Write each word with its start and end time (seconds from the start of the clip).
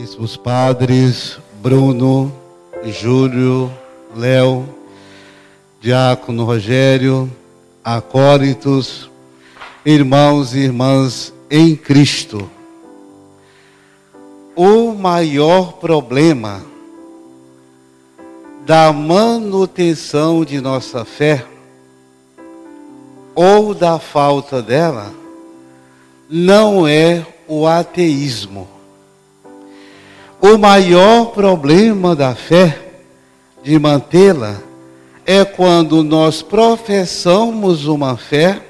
Os 0.00 0.36
padres 0.36 1.40
Bruno, 1.60 2.32
Júlio, 2.84 3.68
Léo, 4.14 4.68
Diácono 5.80 6.44
Rogério, 6.44 7.28
acólitos, 7.82 9.10
irmãos 9.84 10.54
e 10.54 10.60
irmãs 10.60 11.34
em 11.50 11.74
Cristo. 11.74 12.48
O 14.54 14.92
maior 14.92 15.72
problema 15.72 16.62
da 18.64 18.92
manutenção 18.92 20.44
de 20.44 20.60
nossa 20.60 21.04
fé 21.04 21.44
ou 23.34 23.74
da 23.74 23.98
falta 23.98 24.62
dela 24.62 25.12
não 26.30 26.86
é 26.86 27.26
o 27.48 27.66
ateísmo. 27.66 28.77
O 30.40 30.56
maior 30.56 31.26
problema 31.32 32.14
da 32.14 32.34
fé, 32.34 32.78
de 33.62 33.76
mantê-la, 33.78 34.56
é 35.26 35.44
quando 35.44 36.02
nós 36.04 36.42
professamos 36.42 37.86
uma 37.86 38.16
fé 38.16 38.62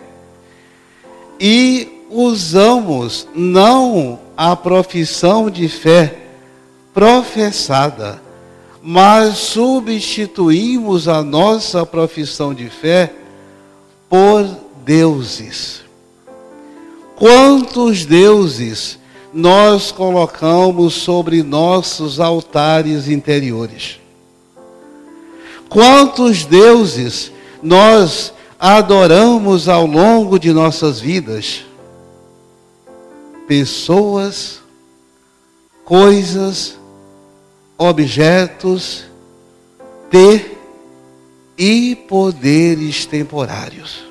e 1.39 2.05
usamos 2.11 3.29
não 3.35 4.19
a 4.37 4.57
profissão 4.57 5.51
de 5.51 5.69
fé 5.69 6.17
professada, 6.95 8.21
mas 8.83 9.37
substituímos 9.37 11.07
a 11.07 11.23
nossa 11.23 11.85
profissão 11.85 12.55
de 12.55 12.71
fé 12.71 13.13
por 14.09 14.49
deuses. 14.85 15.83
Quantos 17.15 18.07
deuses 18.07 18.98
nós 19.33 19.93
colocamos 19.93 20.95
sobre 20.95 21.43
nossos 21.43 22.21
altares 22.21 23.09
interiores? 23.09 24.01
Quantos 25.69 26.45
deuses 26.45 27.31
nós 27.63 28.33
adoramos 28.59 29.69
ao 29.69 29.87
longo 29.87 30.39
de 30.39 30.53
nossas 30.53 31.01
vidas? 31.01 31.65
Pessoas, 33.47 34.61
coisas, 35.85 36.79
objetos, 37.77 39.05
ter 40.11 40.59
e 41.57 41.95
poderes 41.95 43.05
temporários. 43.05 44.05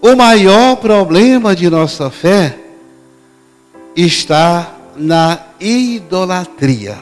O 0.00 0.14
maior 0.14 0.76
problema 0.76 1.54
de 1.56 1.68
nossa 1.68 2.10
fé 2.10 2.65
está 3.96 4.76
na 4.94 5.40
idolatria. 5.58 6.98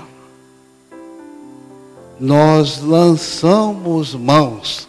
Nós 2.20 2.80
lançamos 2.80 4.14
mãos 4.14 4.88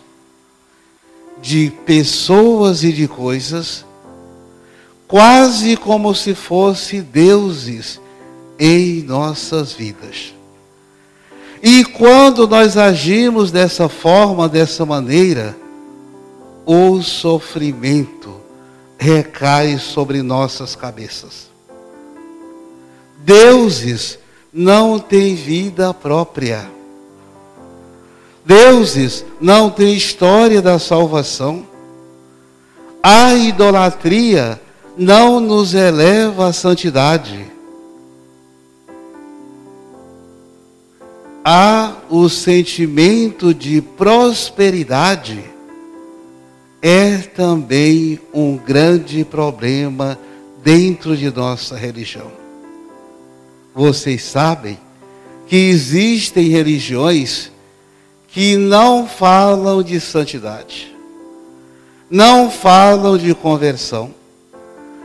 de 1.42 1.72
pessoas 1.86 2.84
e 2.84 2.94
de 2.94 3.08
coisas, 3.08 3.84
quase 5.08 5.76
como 5.76 6.14
se 6.14 6.36
fossem 6.36 7.02
deuses 7.02 8.00
em 8.60 9.02
nossas 9.02 9.74
vidas. 9.74 10.34
E 11.62 11.84
quando 11.84 12.48
nós 12.48 12.78
agimos 12.78 13.52
dessa 13.52 13.90
forma, 13.90 14.48
dessa 14.48 14.86
maneira, 14.86 15.58
o 16.64 17.02
sofrimento 17.02 18.40
recai 18.98 19.80
sobre 19.80 20.22
nossas 20.22 20.76
cabeças. 20.76 21.55
Deuses 23.20 24.20
não 24.54 25.00
têm 25.00 25.36
vida 25.36 25.94
própria. 25.94 26.70
Deuses 28.46 29.26
não 29.42 29.70
têm 29.70 29.96
história 29.96 30.62
da 30.62 30.78
salvação. 30.78 31.66
A 33.02 33.34
idolatria 33.34 34.60
não 34.98 35.40
nos 35.40 35.74
eleva 35.74 36.48
à 36.48 36.54
santidade. 36.54 37.56
há 41.48 41.94
o 42.10 42.28
sentimento 42.28 43.54
de 43.54 43.80
prosperidade, 43.80 45.46
é 46.82 47.18
também 47.18 48.20
um 48.34 48.58
grande 48.58 49.24
problema 49.24 50.18
dentro 50.64 51.16
de 51.16 51.30
nossa 51.32 51.78
religião. 51.78 52.45
Vocês 53.76 54.24
sabem 54.24 54.80
que 55.48 55.58
existem 55.58 56.48
religiões 56.48 57.52
que 58.30 58.56
não 58.56 59.06
falam 59.06 59.84
de 59.84 60.00
santidade, 60.00 60.96
não 62.10 62.50
falam 62.50 63.18
de 63.18 63.36
conversão, 63.36 64.14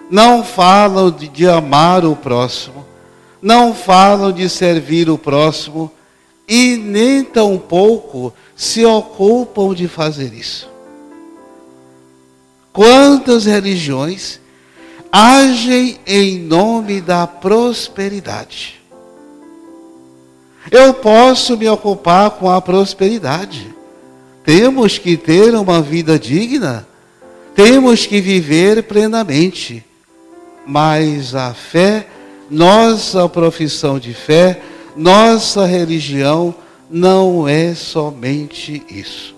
não 0.08 0.44
falam 0.44 1.10
de, 1.10 1.26
de 1.26 1.48
amar 1.48 2.04
o 2.04 2.14
próximo, 2.14 2.86
não 3.42 3.74
falam 3.74 4.30
de 4.30 4.48
servir 4.48 5.10
o 5.10 5.18
próximo 5.18 5.90
e 6.48 6.76
nem 6.76 7.24
tampouco 7.24 8.32
se 8.54 8.84
ocupam 8.84 9.74
de 9.74 9.88
fazer 9.88 10.32
isso. 10.32 10.70
Quantas 12.72 13.46
religiões 13.46 14.40
agem 15.12 15.98
em 16.06 16.38
nome 16.38 17.00
da 17.00 17.26
prosperidade? 17.26 18.80
Eu 20.70 20.94
posso 20.94 21.56
me 21.56 21.68
ocupar 21.68 22.30
com 22.30 22.50
a 22.50 22.60
prosperidade. 22.60 23.74
Temos 24.44 24.98
que 24.98 25.16
ter 25.16 25.54
uma 25.54 25.80
vida 25.80 26.18
digna, 26.18 26.86
temos 27.54 28.06
que 28.06 28.20
viver 28.20 28.82
plenamente. 28.84 29.84
Mas 30.66 31.34
a 31.34 31.54
fé, 31.54 32.06
nossa 32.50 33.28
profissão 33.28 33.98
de 33.98 34.12
fé, 34.12 34.60
nossa 34.96 35.64
religião 35.64 36.54
não 36.90 37.48
é 37.48 37.74
somente 37.74 38.82
isso. 38.88 39.34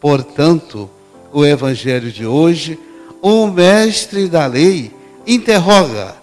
Portanto, 0.00 0.90
o 1.32 1.44
evangelho 1.44 2.10
de 2.10 2.26
hoje, 2.26 2.78
o 3.24 3.46
mestre 3.46 4.28
da 4.28 4.44
lei 4.44 4.92
interroga 5.26 6.14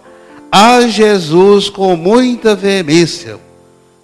a 0.52 0.82
Jesus 0.82 1.68
com 1.68 1.96
muita 1.96 2.54
veemência: 2.54 3.40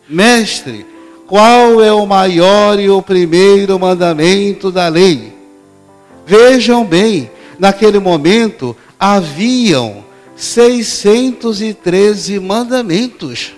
Mestre, 0.08 0.84
qual 1.24 1.80
é 1.80 1.92
o 1.92 2.04
maior 2.04 2.80
e 2.80 2.90
o 2.90 3.00
primeiro 3.00 3.78
mandamento 3.78 4.72
da 4.72 4.88
lei? 4.88 5.32
Vejam 6.26 6.84
bem, 6.84 7.30
naquele 7.56 8.00
momento 8.00 8.76
haviam 8.98 10.04
613 10.34 12.40
mandamentos. 12.40 13.54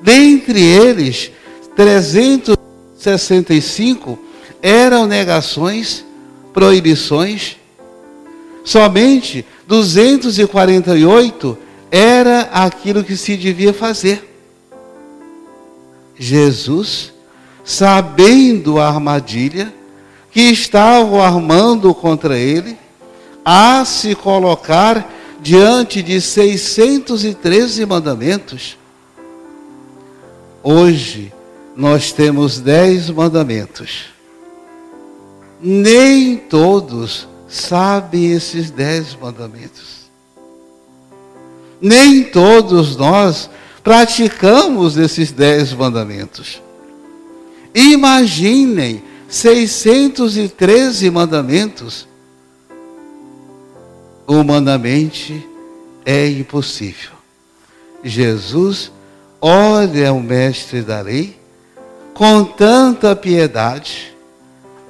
Dentre 0.00 0.62
eles, 0.62 1.32
365 1.74 4.16
eram 4.62 5.08
negações, 5.08 6.04
proibições. 6.52 7.56
Somente 8.64 9.44
248 9.66 11.58
era 11.90 12.42
aquilo 12.52 13.02
que 13.02 13.16
se 13.16 13.36
devia 13.36 13.72
fazer. 13.72 14.28
Jesus, 16.16 17.12
sabendo 17.64 18.78
a 18.78 18.88
armadilha 18.88 19.72
que 20.30 20.42
estavam 20.42 21.20
armando 21.20 21.94
contra 21.94 22.38
ele, 22.38 22.78
a 23.44 23.84
se 23.84 24.14
colocar 24.14 25.10
diante 25.40 26.02
de 26.02 26.20
613 26.20 27.84
mandamentos, 27.84 28.76
Hoje 30.64 31.32
nós 31.76 32.12
temos 32.12 32.60
dez 32.60 33.10
mandamentos. 33.10 34.11
Nem 35.62 36.36
todos 36.36 37.28
sabem 37.48 38.32
esses 38.32 38.70
dez 38.70 39.14
mandamentos. 39.14 40.10
Nem 41.80 42.24
todos 42.24 42.96
nós 42.96 43.48
praticamos 43.82 44.96
esses 44.96 45.30
dez 45.30 45.72
mandamentos. 45.72 46.60
Imaginem 47.74 49.02
613 49.28 51.10
mandamentos. 51.10 52.08
Humanamente 54.26 55.46
é 56.04 56.28
impossível. 56.28 57.12
Jesus 58.04 58.92
olha 59.40 60.12
o 60.12 60.20
mestre 60.22 60.82
da 60.82 61.00
lei 61.00 61.36
com 62.14 62.44
tanta 62.44 63.16
piedade, 63.16 64.11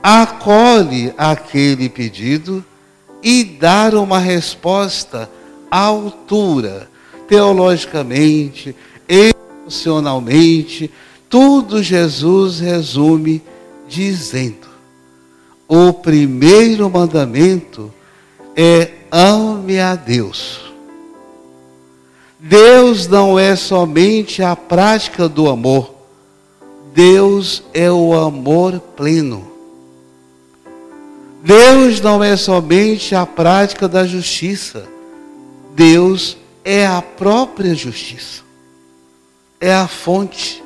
acolhe 0.03 1.15
aquele 1.17 1.89
pedido 1.89 2.65
e 3.23 3.45
dá 3.45 3.89
uma 3.91 4.19
resposta 4.19 5.31
altura, 5.71 6.91
teologicamente, 7.29 8.75
emocionalmente, 9.09 10.91
tudo 11.29 11.83
Jesus 11.83 12.59
resume 12.59 13.41
dizendo: 13.89 14.67
o 15.69 15.93
primeiro 15.93 16.91
mandamento 16.91 17.93
é 18.57 18.91
ame 19.11 19.79
a 19.79 19.95
Deus. 19.95 20.61
Deus 22.39 23.07
não 23.07 23.39
é 23.39 23.55
somente 23.55 24.43
a 24.43 24.57
prática 24.57 25.29
do 25.29 25.49
amor, 25.49 25.95
Deus 26.93 27.63
é 27.73 27.91
o 27.91 28.13
amor 28.15 28.81
pleno. 28.97 29.52
Deus 31.43 32.01
não 32.01 32.23
é 32.23 32.37
somente 32.37 33.15
a 33.15 33.27
prática 33.27 33.89
da 33.89 34.07
justiça, 34.07 34.85
Deus 35.75 36.37
é 36.65 36.87
a 36.87 37.03
própria 37.03 37.75
justiça, 37.75 38.43
é 39.61 39.75
a 39.75 39.89
fonte, 39.89 40.63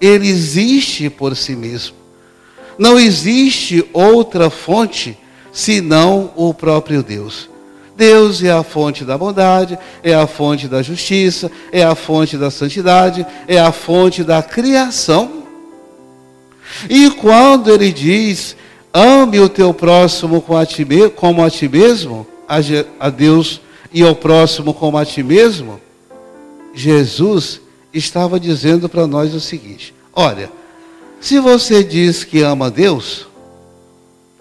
Ele 0.00 0.26
existe 0.26 1.10
por 1.10 1.36
si 1.36 1.54
mesmo. 1.54 1.96
Não 2.78 2.98
existe 2.98 3.84
outra 3.92 4.48
fonte 4.48 5.18
senão 5.52 6.32
o 6.36 6.54
próprio 6.54 7.02
Deus. 7.02 7.50
Deus 7.96 8.42
é 8.44 8.52
a 8.52 8.62
fonte 8.62 9.04
da 9.04 9.18
bondade, 9.18 9.76
é 10.04 10.14
a 10.14 10.26
fonte 10.26 10.68
da 10.68 10.80
justiça, 10.80 11.50
é 11.72 11.82
a 11.82 11.96
fonte 11.96 12.38
da 12.38 12.48
santidade, 12.48 13.26
é 13.48 13.58
a 13.58 13.72
fonte 13.72 14.22
da 14.22 14.40
criação. 14.40 15.42
E 16.88 17.10
quando 17.10 17.70
ele 17.70 17.92
diz, 17.92 18.56
ame 18.92 19.40
o 19.40 19.48
teu 19.48 19.72
próximo 19.72 20.40
como 20.40 20.58
a 21.42 21.50
ti 21.50 21.68
mesmo, 21.68 22.26
a 22.98 23.10
Deus 23.10 23.60
e 23.92 24.02
ao 24.02 24.14
próximo 24.14 24.74
como 24.74 24.98
a 24.98 25.04
ti 25.04 25.22
mesmo, 25.22 25.80
Jesus 26.74 27.60
estava 27.92 28.38
dizendo 28.38 28.88
para 28.88 29.06
nós 29.06 29.34
o 29.34 29.40
seguinte: 29.40 29.94
olha, 30.12 30.50
se 31.20 31.38
você 31.40 31.82
diz 31.82 32.24
que 32.24 32.42
ama 32.42 32.70
Deus, 32.70 33.26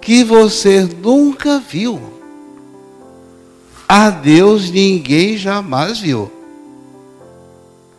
que 0.01 0.23
você 0.23 0.87
nunca 1.01 1.59
viu, 1.59 1.99
a 3.87 4.09
Deus 4.09 4.69
ninguém 4.69 5.37
jamais 5.37 5.99
viu, 5.99 6.31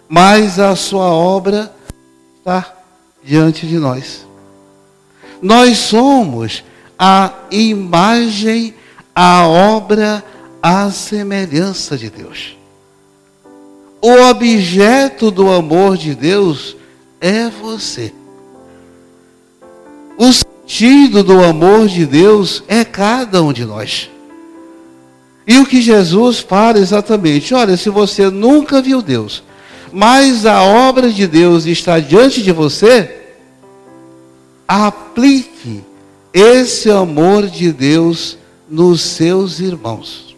mas 0.08 0.58
a 0.58 0.76
sua 0.76 1.12
obra 1.12 1.74
está 2.38 2.74
diante 3.22 3.66
de 3.66 3.78
nós. 3.78 4.27
Nós 5.40 5.78
somos 5.78 6.64
a 6.98 7.32
imagem, 7.50 8.74
a 9.14 9.46
obra, 9.46 10.24
a 10.62 10.90
semelhança 10.90 11.96
de 11.96 12.10
Deus. 12.10 12.56
O 14.00 14.12
objeto 14.28 15.30
do 15.30 15.50
amor 15.50 15.96
de 15.96 16.14
Deus 16.14 16.76
é 17.20 17.48
você. 17.48 18.12
O 20.16 20.32
sentido 20.32 21.22
do 21.22 21.42
amor 21.42 21.88
de 21.88 22.04
Deus 22.04 22.62
é 22.68 22.84
cada 22.84 23.42
um 23.42 23.52
de 23.52 23.64
nós. 23.64 24.10
E 25.46 25.58
o 25.58 25.66
que 25.66 25.80
Jesus 25.80 26.40
fala 26.40 26.78
exatamente, 26.78 27.54
olha, 27.54 27.76
se 27.76 27.88
você 27.88 28.28
nunca 28.28 28.82
viu 28.82 29.00
Deus, 29.00 29.42
mas 29.92 30.44
a 30.44 30.62
obra 30.62 31.10
de 31.10 31.26
Deus 31.26 31.64
está 31.64 31.98
diante 31.98 32.42
de 32.42 32.52
você, 32.52 33.18
aplique 35.18 35.82
esse 36.32 36.88
amor 36.88 37.48
de 37.48 37.72
Deus 37.72 38.38
nos 38.70 39.00
seus 39.00 39.58
irmãos. 39.58 40.36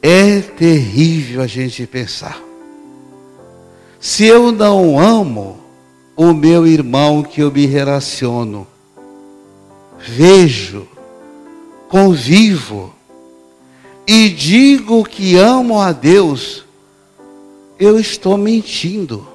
É 0.00 0.40
terrível 0.40 1.42
a 1.42 1.48
gente 1.48 1.84
pensar. 1.88 2.40
Se 3.98 4.24
eu 4.24 4.52
não 4.52 4.96
amo 4.96 5.58
o 6.16 6.32
meu 6.32 6.68
irmão 6.68 7.24
que 7.24 7.40
eu 7.42 7.50
me 7.50 7.66
relaciono, 7.66 8.64
vejo, 9.98 10.86
convivo 11.88 12.94
e 14.06 14.28
digo 14.28 15.04
que 15.04 15.34
amo 15.36 15.80
a 15.80 15.90
Deus, 15.90 16.64
eu 17.76 17.98
estou 17.98 18.38
mentindo. 18.38 19.29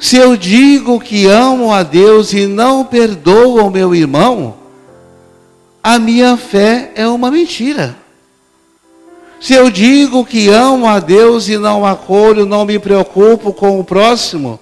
Se 0.00 0.16
eu 0.16 0.34
digo 0.34 0.98
que 0.98 1.26
amo 1.26 1.74
a 1.74 1.82
Deus 1.82 2.32
e 2.32 2.46
não 2.46 2.86
perdoo 2.86 3.62
o 3.62 3.70
meu 3.70 3.94
irmão, 3.94 4.56
a 5.82 5.98
minha 5.98 6.38
fé 6.38 6.90
é 6.94 7.06
uma 7.06 7.30
mentira. 7.30 7.94
Se 9.38 9.52
eu 9.52 9.70
digo 9.70 10.24
que 10.24 10.48
amo 10.48 10.88
a 10.88 10.98
Deus 11.00 11.48
e 11.50 11.58
não 11.58 11.84
acolho, 11.84 12.46
não 12.46 12.64
me 12.64 12.78
preocupo 12.78 13.52
com 13.52 13.78
o 13.78 13.84
próximo, 13.84 14.58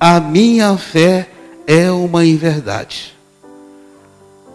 a 0.00 0.18
minha 0.18 0.78
fé 0.78 1.28
é 1.66 1.90
uma 1.90 2.24
inverdade. 2.24 3.14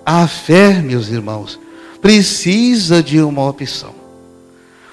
A 0.03 0.27
fé, 0.27 0.81
meus 0.81 1.07
irmãos, 1.09 1.59
precisa 2.01 3.03
de 3.03 3.21
uma 3.21 3.47
opção, 3.47 3.94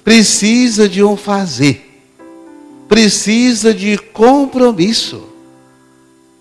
precisa 0.04 0.86
de 0.86 1.02
um 1.02 1.16
fazer 1.16 1.93
precisa 2.88 3.72
de 3.72 3.96
compromisso. 3.98 5.24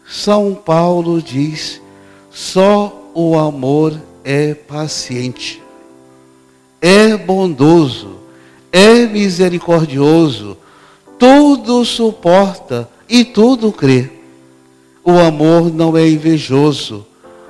São 0.07 0.53
Paulo 0.53 1.21
diz: 1.21 1.81
só 2.31 3.11
o 3.13 3.37
amor 3.37 3.99
é 4.23 4.53
paciente, 4.53 5.61
é 6.81 7.15
bondoso, 7.15 8.17
é 8.71 9.05
misericordioso, 9.05 10.57
tudo 11.17 11.85
suporta 11.85 12.89
e 13.07 13.23
tudo 13.23 13.71
crê. 13.71 14.09
O 15.03 15.19
amor 15.19 15.73
não 15.73 15.97
é 15.97 16.07
invejoso, 16.07 17.05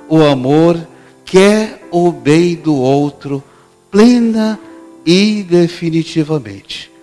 o 0.08 0.22
amor 0.22 0.78
quer 1.24 1.86
o 1.90 2.10
bem 2.10 2.54
do 2.56 2.74
outro 2.74 3.42
plena 3.90 4.58
e 5.06 5.42
definitivamente. 5.42 6.93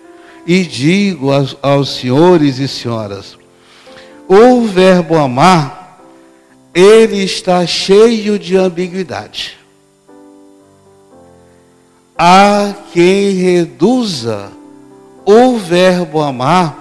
E 0.46 0.64
digo 0.64 1.32
aos, 1.32 1.56
aos 1.62 1.96
senhores 1.96 2.58
e 2.58 2.66
senhoras: 2.66 3.38
o 4.28 4.66
verbo 4.66 5.16
amar, 5.16 6.00
ele 6.74 7.22
está 7.22 7.66
cheio 7.66 8.38
de 8.38 8.56
ambiguidade. 8.56 9.58
Há 12.16 12.74
quem 12.92 13.32
reduza 13.32 14.50
o 15.24 15.58
verbo 15.58 16.22
amar 16.22 16.78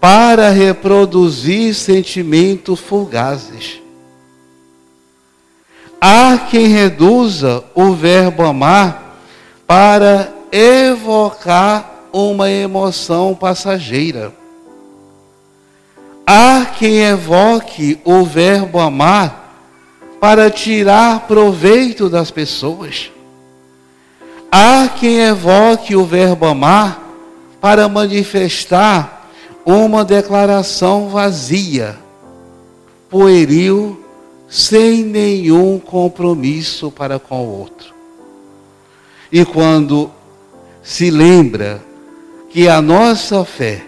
para 0.00 0.50
reproduzir 0.50 1.74
sentimentos 1.74 2.78
fugazes. 2.80 3.80
Há 6.00 6.38
quem 6.50 6.68
reduza 6.68 7.64
o 7.74 7.92
verbo 7.92 8.44
amar 8.44 9.18
para 9.66 10.32
evocar 10.52 11.97
uma 12.12 12.50
emoção 12.50 13.34
passageira. 13.34 14.32
Há 16.26 16.66
quem 16.78 17.00
evoque 17.04 17.98
o 18.04 18.24
verbo 18.24 18.78
amar 18.78 19.48
para 20.20 20.50
tirar 20.50 21.26
proveito 21.26 22.08
das 22.08 22.30
pessoas. 22.30 23.10
Há 24.50 24.88
quem 24.88 25.20
evoque 25.20 25.94
o 25.94 26.04
verbo 26.04 26.46
amar 26.46 27.02
para 27.60 27.88
manifestar 27.88 29.30
uma 29.64 30.04
declaração 30.04 31.08
vazia, 31.08 31.98
pueril, 33.10 34.02
sem 34.48 35.04
nenhum 35.04 35.78
compromisso 35.78 36.90
para 36.90 37.18
com 37.18 37.46
o 37.46 37.60
outro. 37.60 37.94
E 39.30 39.44
quando 39.44 40.10
se 40.82 41.10
lembra 41.10 41.82
que 42.50 42.68
a 42.68 42.80
nossa 42.80 43.44
fé, 43.44 43.84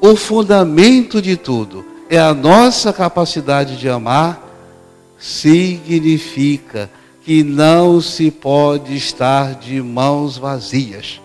o 0.00 0.14
fundamento 0.16 1.22
de 1.22 1.36
tudo, 1.36 1.84
é 2.10 2.18
a 2.18 2.34
nossa 2.34 2.92
capacidade 2.92 3.76
de 3.76 3.88
amar, 3.88 4.40
significa 5.18 6.90
que 7.24 7.42
não 7.42 8.00
se 8.00 8.30
pode 8.30 8.96
estar 8.96 9.54
de 9.54 9.80
mãos 9.80 10.36
vazias. 10.36 11.20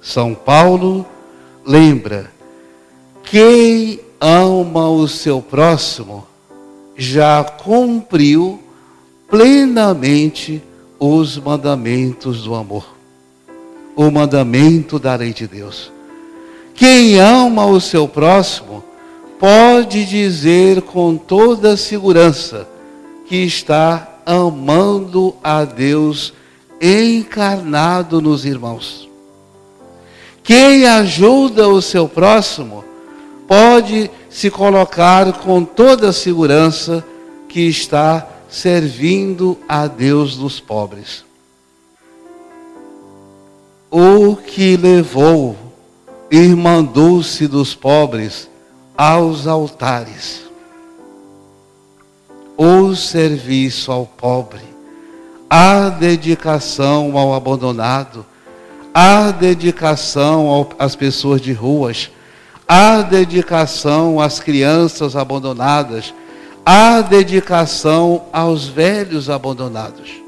São 0.00 0.34
Paulo 0.34 1.06
lembra: 1.64 2.30
quem 3.22 4.00
ama 4.20 4.88
o 4.90 5.08
seu 5.08 5.40
próximo 5.40 6.26
já 6.96 7.42
cumpriu 7.44 8.60
plenamente 9.28 10.62
os 10.98 11.38
mandamentos 11.38 12.42
do 12.42 12.54
amor 12.54 12.95
o 13.96 14.10
mandamento 14.10 14.98
da 14.98 15.16
lei 15.16 15.32
de 15.32 15.48
Deus. 15.48 15.90
Quem 16.74 17.18
ama 17.18 17.64
o 17.64 17.80
seu 17.80 18.06
próximo 18.06 18.84
pode 19.40 20.04
dizer 20.04 20.82
com 20.82 21.16
toda 21.16 21.76
segurança 21.76 22.68
que 23.26 23.36
está 23.36 24.20
amando 24.26 25.34
a 25.42 25.64
Deus 25.64 26.34
encarnado 26.80 28.20
nos 28.20 28.44
irmãos. 28.44 29.08
Quem 30.42 30.86
ajuda 30.86 31.68
o 31.68 31.80
seu 31.80 32.08
próximo 32.08 32.84
pode 33.48 34.10
se 34.28 34.50
colocar 34.50 35.32
com 35.40 35.64
toda 35.64 36.12
segurança 36.12 37.04
que 37.48 37.62
está 37.62 38.26
servindo 38.48 39.58
a 39.68 39.86
Deus 39.86 40.36
dos 40.36 40.60
pobres. 40.60 41.25
O 43.98 44.36
que 44.36 44.76
levou 44.76 45.56
irmandou-se 46.30 47.48
dos 47.48 47.74
pobres 47.74 48.46
aos 48.94 49.46
altares. 49.46 50.42
O 52.58 52.94
serviço 52.94 53.90
ao 53.90 54.04
pobre, 54.04 54.60
a 55.48 55.88
dedicação 55.88 57.16
ao 57.16 57.32
abandonado, 57.32 58.26
a 58.92 59.30
dedicação 59.30 60.68
às 60.78 60.94
pessoas 60.94 61.40
de 61.40 61.54
ruas, 61.54 62.10
a 62.68 63.00
dedicação 63.00 64.20
às 64.20 64.38
crianças 64.38 65.16
abandonadas, 65.16 66.12
a 66.66 67.00
dedicação 67.00 68.24
aos 68.30 68.68
velhos 68.68 69.30
abandonados. 69.30 70.20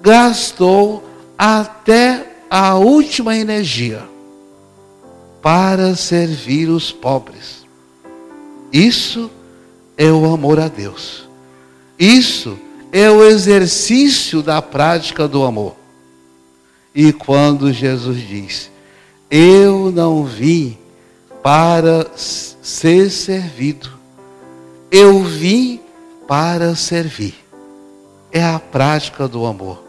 Gastou 0.00 1.13
até 1.38 2.34
a 2.48 2.74
última 2.76 3.36
energia 3.36 4.02
para 5.42 5.94
servir 5.94 6.68
os 6.68 6.90
pobres. 6.90 7.66
Isso 8.72 9.30
é 9.96 10.10
o 10.10 10.32
amor 10.32 10.58
a 10.58 10.68
Deus. 10.68 11.28
Isso 11.98 12.58
é 12.90 13.10
o 13.10 13.24
exercício 13.24 14.42
da 14.42 14.62
prática 14.62 15.28
do 15.28 15.44
amor. 15.44 15.76
E 16.94 17.12
quando 17.12 17.72
Jesus 17.72 18.26
diz: 18.26 18.70
Eu 19.30 19.92
não 19.92 20.24
vim 20.24 20.78
para 21.42 22.10
ser 22.16 23.10
servido, 23.10 23.90
eu 24.90 25.22
vim 25.22 25.80
para 26.26 26.74
servir. 26.74 27.34
É 28.32 28.42
a 28.42 28.58
prática 28.58 29.28
do 29.28 29.44
amor. 29.44 29.83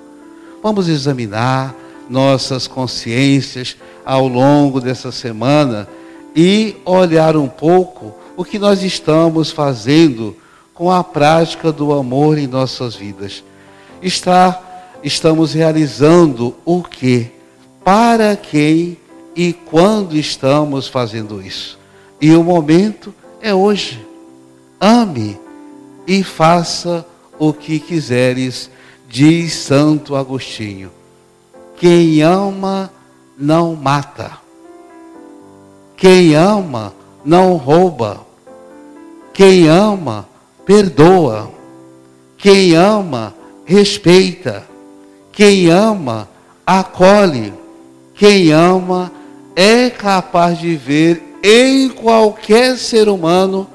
Vamos 0.66 0.88
examinar 0.88 1.76
nossas 2.10 2.66
consciências 2.66 3.78
ao 4.04 4.28
longo 4.28 4.82
dessa 4.82 5.12
semana 5.12 5.88
e 6.36 6.76
olhar 6.84 7.38
um 7.38 7.48
pouco 7.48 8.16
o 8.36 8.44
que 8.44 8.58
nós 8.58 8.82
estamos 8.82 9.52
fazendo 9.52 10.36
com 10.74 10.90
a 10.90 11.04
prática 11.04 11.72
do 11.72 11.94
amor 11.94 12.40
em 12.40 12.48
nossas 12.48 12.96
vidas. 12.96 13.44
Está, 14.02 14.60
estamos 15.04 15.54
realizando 15.54 16.56
o 16.66 16.82
que? 16.82 17.30
Para 17.84 18.36
quem 18.36 18.98
e 19.36 19.54
quando 19.54 20.18
estamos 20.18 20.88
fazendo 20.88 21.44
isso? 21.44 21.78
E 22.20 22.34
o 22.34 22.44
momento 22.44 23.14
é 23.40 23.54
hoje. 23.54 24.04
Ame 24.82 25.40
e 26.08 26.24
faça 26.24 27.06
o 27.38 27.54
que 27.54 27.78
quiseres, 27.78 28.72
diz 29.08 29.54
Santo 29.54 30.16
Agostinho. 30.16 30.92
Quem 31.78 32.22
ama 32.22 32.92
não 33.38 33.76
mata. 33.76 34.40
Quem 35.98 36.36
ama 36.36 36.94
não 37.24 37.56
rouba. 37.56 38.26
Quem 39.34 39.68
ama 39.68 40.28
perdoa. 40.66 41.52
Quem 42.38 42.76
ama 42.76 43.34
respeita. 43.66 44.66
Quem 45.32 45.70
ama 45.70 46.30
acolhe. 46.66 47.54
Quem 48.14 48.52
ama 48.52 49.12
é 49.56 49.90
capaz 49.90 50.60
de 50.60 50.76
ver 50.76 51.22
em 51.44 51.90
qualquer 51.90 52.78
ser 52.78 53.08
humano 53.10 53.68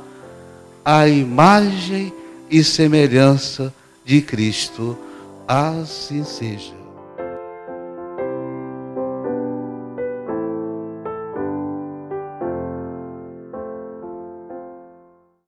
a 0.84 1.06
imagem 1.06 2.12
e 2.50 2.64
semelhança 2.64 3.72
de 4.04 4.20
Cristo. 4.20 4.98
Assim 5.52 6.22
seja. 6.22 6.79